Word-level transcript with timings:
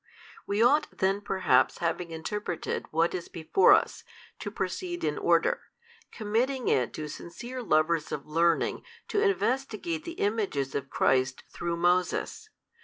We 0.47 0.63
ought 0.63 0.87
then 0.97 1.21
perhaps 1.21 1.77
having 1.77 2.09
interpreted 2.09 2.87
what 2.89 3.13
is 3.13 3.27
before 3.27 3.73
us, 3.75 4.03
to 4.39 4.49
proceed 4.49 5.03
in 5.03 5.15
order, 5.19 5.61
committing 6.11 6.69
it 6.69 6.91
to 6.95 7.07
sincere 7.07 7.61
lovers 7.61 8.11
of 8.11 8.25
learning 8.25 8.83
to 9.09 9.21
investigate 9.21 10.03
the 10.03 10.13
images 10.13 10.73
of 10.73 10.89
Christ 10.89 11.43
through 11.51 11.77
Moses. 11.77 12.49